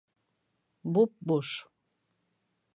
Буп-буш! 0.95 1.49